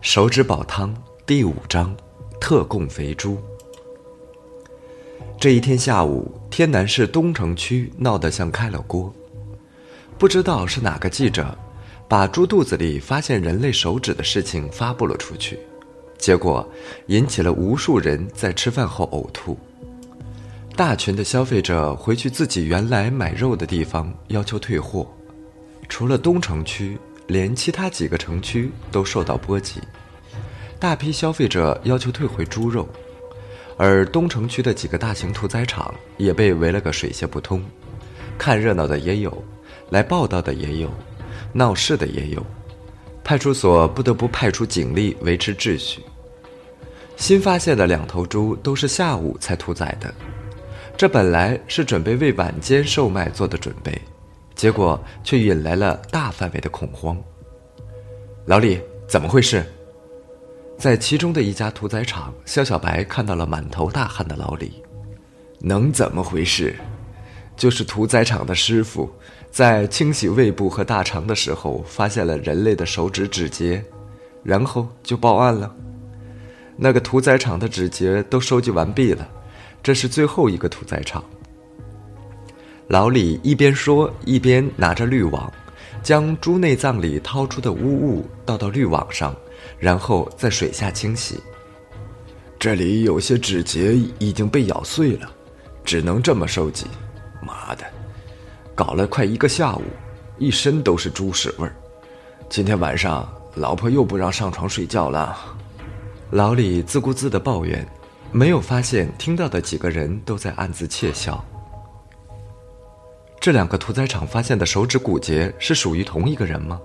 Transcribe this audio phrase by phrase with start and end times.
[0.00, 0.94] 手指煲汤
[1.26, 1.94] 第五章：
[2.40, 3.36] 特供肥猪。
[5.40, 9.12] 这一天下午，天南市东城区闹得像开了锅。
[10.16, 11.56] 不知道是哪个记者，
[12.06, 15.58] 把猪肚子里发现人类手指的事情发布了出去，
[16.16, 16.66] 结果
[17.08, 19.58] 引起了无数人在吃饭后呕吐。
[20.76, 25.08] 大群的消费者回去自己原来买肉的地方要求退货，
[25.88, 26.96] 除了东城区，
[27.28, 29.80] 连其他几个城区都受到波及。
[30.80, 32.88] 大批消费者要求退回猪肉。
[33.80, 37.62] 而东城区的几个大型屠宰场也被围了个水泄不通，
[38.36, 39.44] 看热闹的也有，
[39.90, 40.90] 来报道的也有，
[41.52, 42.44] 闹事的也有，
[43.22, 46.02] 派出所不得不派出警力维持秩序。
[47.16, 50.12] 新发现的两头猪都是下午才屠宰的，
[50.96, 53.96] 这本来是准备为晚间售卖做的准备，
[54.58, 57.16] 结果却引来了大范围的恐慌。
[58.44, 59.64] 老李，怎么回事？
[60.76, 64.82] 在其中的一家屠宰场，肖小白看到了满头大汗的老李。
[65.60, 66.74] 能怎么回事？
[67.56, 69.08] 就是屠宰场的师傅
[69.48, 73.84] 在清洗胃部和大肠的时候，发现了人类的手指指节，
[74.42, 75.72] 然后就报案了。
[76.76, 79.28] 那个屠宰场的指节都收集完毕了，
[79.84, 81.22] 这是最后一个屠宰场。
[82.88, 85.52] 老李一边说，一边拿着滤网，
[86.02, 89.36] 将猪内脏里掏出的污物倒到滤网上。
[89.78, 91.38] 然后在水下清洗。
[92.58, 95.30] 这里有些指节已经被咬碎了，
[95.84, 96.86] 只能这么收集。
[97.42, 97.84] 妈的，
[98.74, 99.82] 搞了快一个下午，
[100.38, 101.74] 一身都是猪屎味儿。
[102.48, 105.36] 今天晚上老婆又不让上床睡觉了。
[106.30, 107.86] 老李自顾自的抱怨，
[108.32, 111.44] 没有发现听到的几个人都在暗自窃笑。
[113.48, 116.78] 这两个屠宰场发现的手指骨节是属于同一个人吗？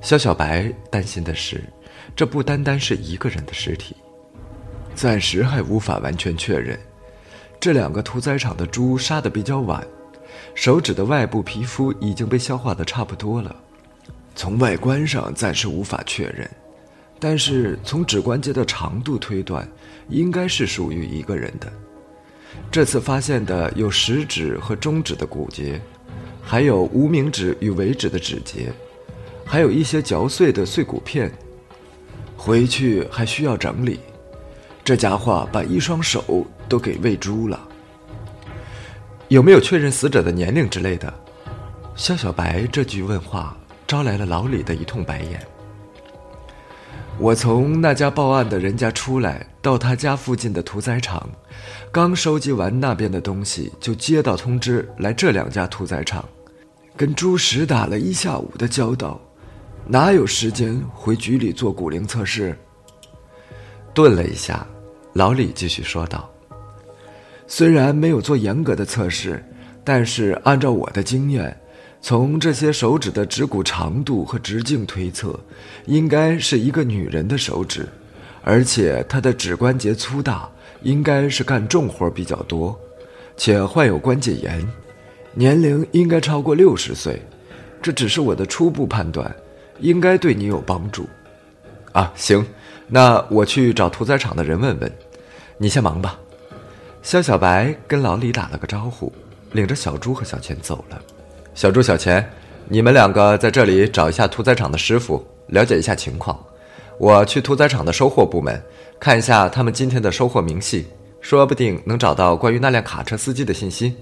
[0.00, 1.62] 肖小白担心的是。
[2.16, 3.94] 这不单单是一个人的尸体，
[4.96, 6.76] 暂时还无法完全确认。
[7.60, 9.86] 这两个屠宰场的猪杀得比较晚，
[10.52, 13.54] 手指的外部皮肤已经被消化的差不多了。
[14.34, 16.50] 从外观上暂时无法确认，
[17.20, 19.64] 但是从指关节的长度推断，
[20.08, 21.72] 应该是属于一个人的。
[22.70, 25.80] 这次发现的有食指和中指的骨节，
[26.42, 28.72] 还有无名指与尾指的指节，
[29.44, 31.32] 还有一些嚼碎的碎骨片。
[32.36, 33.98] 回去还需要整理，
[34.84, 37.60] 这家伙把一双手都给喂猪了。
[39.28, 41.12] 有没有确认死者的年龄之类的？
[41.96, 43.56] 肖小白这句问话
[43.86, 45.44] 招来了老李的一通白眼。
[47.20, 51.28] 我从那家报案的人家出来，到他家附近的屠宰场，
[51.90, 56.24] 刚收集完那边的东西，就接到通知来这两家屠宰场，
[56.96, 59.20] 跟猪食打了一下午的交道。
[59.84, 62.56] 哪有时间回局里做骨龄测试？
[63.92, 64.64] 顿了一下，
[65.14, 66.30] 老李继续说道
[67.48, 69.44] ：“虽然没有做严格的测试，
[69.82, 71.60] 但是按照我的经验，
[72.00, 75.38] 从这些手指的指骨长度和直径推测，
[75.86, 77.88] 应该是一个女人的手指，
[78.42, 80.48] 而且她的指关节粗大，
[80.82, 82.78] 应该是干重活比较多，
[83.36, 84.66] 且患有关节炎，
[85.34, 87.22] 年龄应该超过六十岁。
[87.82, 89.34] 这只是我的初步判断。”
[89.80, 91.08] 应该对你有帮助，
[91.92, 92.44] 啊，行，
[92.88, 94.92] 那我去找屠宰场的人问问，
[95.56, 96.18] 你先忙吧。
[97.00, 99.12] 肖小白跟老李打了个招呼，
[99.52, 101.00] 领着小猪和小钱走了。
[101.58, 102.24] 小猪、小钱，
[102.68, 106.38] 你们两个在这里找一下屠宰场的师傅，了解一下情况。
[107.00, 108.62] 我去屠宰场的收货部门
[109.00, 110.86] 看一下他们今天的收货明细，
[111.20, 113.92] 说不定能找到关于那辆卡车司机的信息。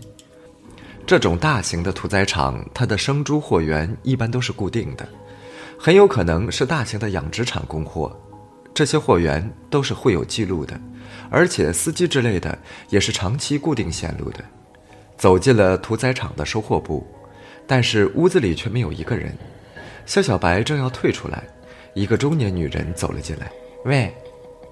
[1.06, 5.09] 这种大型的屠宰场，它的生猪货源一般都是固定的。
[5.78, 8.15] 很有可能是大型的养殖场供货，
[8.75, 10.78] 这些货源都是会有记录的，
[11.31, 12.59] 而且司机之类的
[12.91, 14.44] 也是长期固定线路的。
[15.17, 17.06] 走进了屠宰场的收货部，
[17.66, 19.37] 但是屋子里却没有一个人。
[20.06, 21.43] 肖小白正要退出来，
[21.94, 23.50] 一个中年女人走了进来
[23.85, 24.14] ：“喂，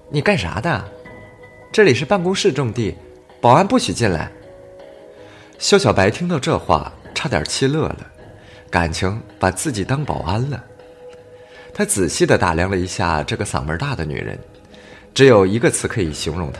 [0.09, 0.83] 你干啥的？
[1.71, 2.95] 这里是办公室重地，
[3.41, 4.31] 保安不许进来。”
[5.59, 8.11] 肖小白听到这话，差点气乐了，
[8.69, 10.63] 感情把自己当保安了。
[11.73, 14.39] 他仔细地打量了一下这个嗓门大的女人，
[15.13, 16.59] 只有一个词可以形容她：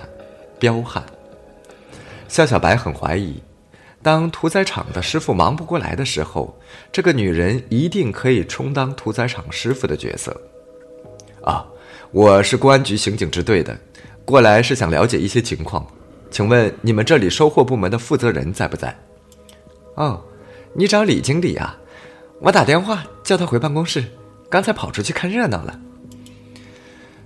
[0.60, 1.02] 彪悍。
[2.28, 3.42] 肖小白很怀疑，
[4.06, 6.56] 当屠宰场的师傅忙不过来的时候，
[6.92, 10.40] 这个女人一定可以充当屠宰场师傅的角色。
[11.44, 11.66] 啊，
[12.12, 13.76] 我是公安局刑警支队的，
[14.24, 15.84] 过来是想了解一些情况，
[16.30, 18.96] 请问你们这里收货部门的负责人在不在？
[19.96, 20.24] 哦，
[20.76, 21.76] 你找李经理啊，
[22.40, 24.06] 我打电话叫他回办公室。
[24.52, 25.80] 刚才跑出去看热闹了。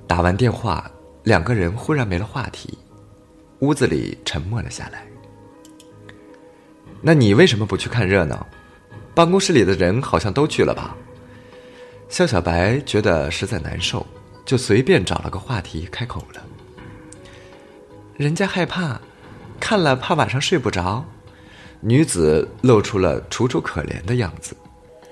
[0.08, 0.90] 打完电话，
[1.24, 2.78] 两个人忽然没了话题，
[3.60, 5.06] 屋子里沉默了下来。
[7.02, 8.46] 那你为什么不去看热闹？
[9.16, 10.96] 办公室里的人好像都去了吧？
[12.10, 14.06] 肖小白觉得实在难受，
[14.46, 16.44] 就随便找了个话题开口了。
[18.18, 19.00] 人家害怕，
[19.60, 21.06] 看了怕晚上睡不着。
[21.82, 24.56] 女子露出了楚楚可怜的样子，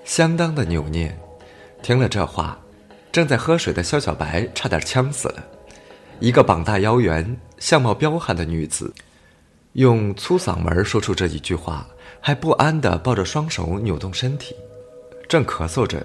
[0.03, 1.17] 相当的扭捏。
[1.81, 2.59] 听了这话，
[3.11, 5.43] 正在喝水的肖小白差点呛死了。
[6.19, 8.93] 一个膀大腰圆、相貌彪悍的女子，
[9.77, 11.85] 用粗嗓门说出这一句话，
[12.19, 14.55] 还不安地抱着双手扭动身体，
[15.27, 16.03] 正咳嗽着。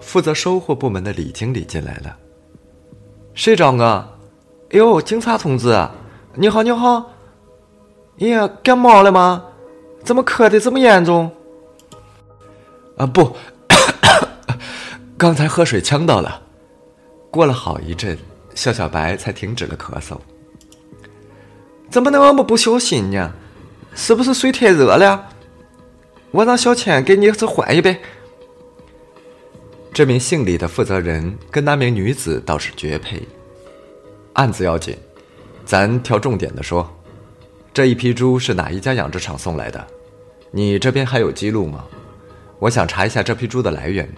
[0.00, 2.16] 负责收货部门的李经理进来了。
[3.34, 3.84] 谁找我？
[4.70, 5.88] 哎呦，警察同志，
[6.34, 7.12] 你好，你好。
[8.18, 9.44] 哎呀，感冒了吗？
[10.02, 11.30] 怎么咳得这么严重？
[12.96, 13.36] 啊不，
[15.16, 16.42] 刚才喝水呛到了。
[17.30, 18.18] 过了好一阵，
[18.56, 20.18] 肖小白才停止了咳嗽。
[21.92, 23.34] 怎么那么不小心呢？
[23.94, 25.28] 是不是水太热了？
[26.30, 28.00] 我让小千给你再换一杯。
[29.92, 33.20] 这名姓李的负责人跟那名女子倒是绝配。
[34.32, 34.96] 案子要紧，
[35.66, 36.90] 咱挑重点的说。
[37.74, 39.86] 这一批猪是哪一家养殖场送来的？
[40.50, 41.84] 你这边还有记录吗？
[42.58, 44.10] 我想查一下这批猪的来源。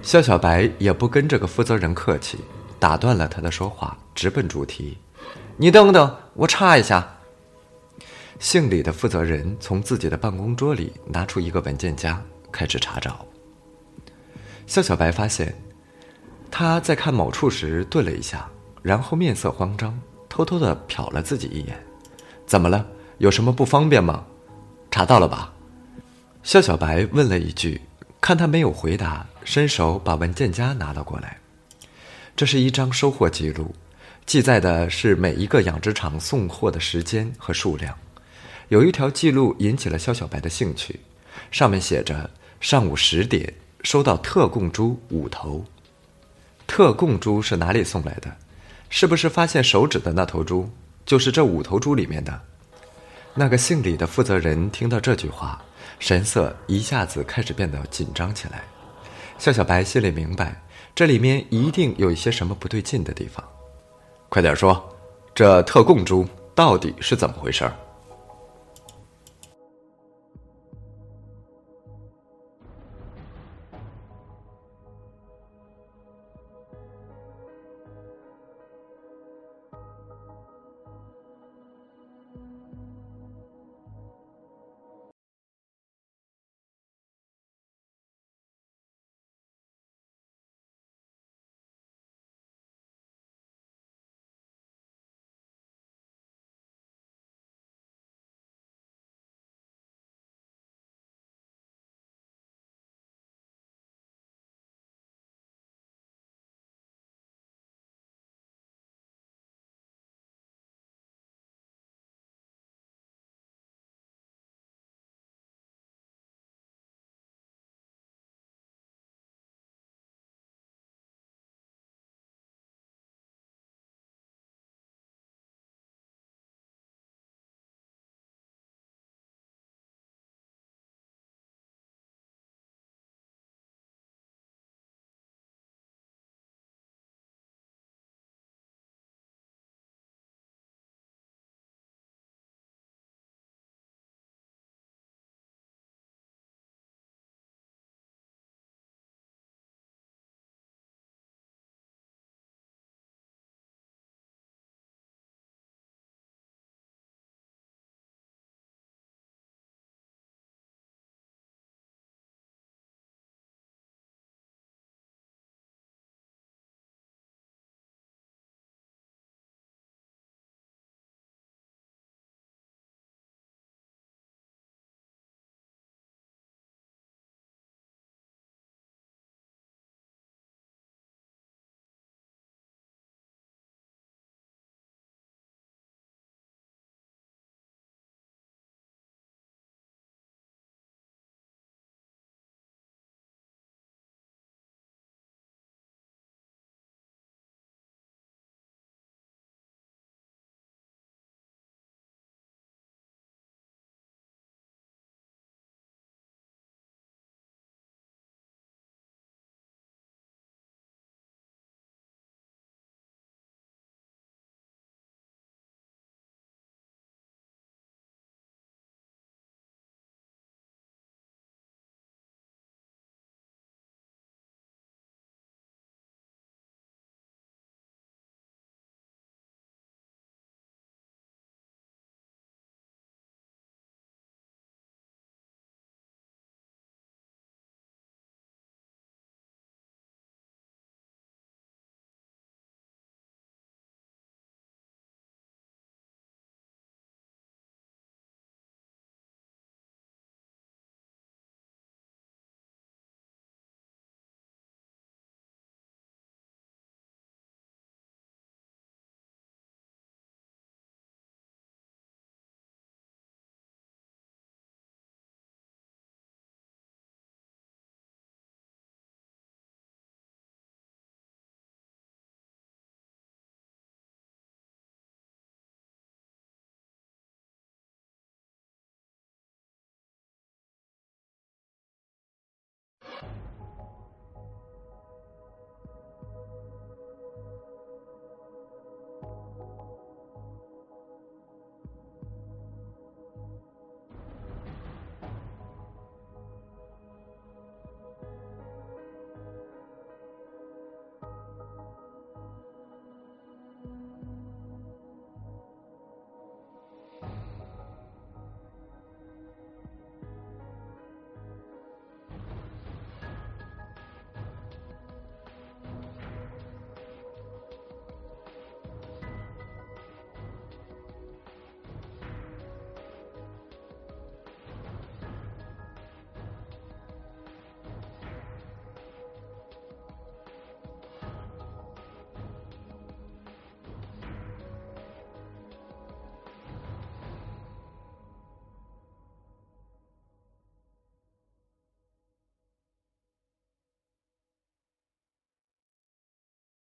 [0.00, 2.38] 肖小白也不跟这个负责人客气，
[2.78, 4.96] 打断了他的说话，直奔主题
[5.60, 7.16] ：“你等等，我查一下。”
[8.38, 12.22] 姓李的负责人从自己的办公桌里拿出一个文件夹，
[12.52, 13.26] 开始查找。
[14.66, 15.52] 肖小白发现，
[16.48, 18.48] 他在看某处时顿了一下，
[18.82, 21.84] 然后面色慌张，偷偷的瞟了自己一眼。
[22.46, 22.86] 怎么了？
[23.18, 24.24] 有什么不方便吗？
[24.92, 25.52] 查到了吧？
[26.44, 27.80] 肖小白问了一句，
[28.20, 31.38] 看他没有回答，伸手把文件夹拿了过来。
[32.36, 33.74] 这是一张收货记录，
[34.28, 37.96] 记载的是每一个养殖场送货的时间和数量。
[38.68, 41.00] 有一条记录引起了肖小白的兴趣，
[41.50, 42.28] 上面写着：
[42.60, 43.54] 上午十点。
[43.84, 45.64] 收到特供猪五头，
[46.66, 48.36] 特供猪是哪里送来的？
[48.90, 50.68] 是不是发现手指的那头猪
[51.06, 52.38] 就是这五头猪里面的？
[53.32, 55.64] 那个姓李的负责人听到这句话，
[56.00, 58.62] 神色一下子开始变得紧张起来。
[59.38, 60.60] 肖小白心里明白，
[60.94, 63.42] 这里面一定有一些什么不对劲的地方。
[64.28, 64.82] 快点说，
[65.34, 67.72] 这特供猪到底是怎么回事儿？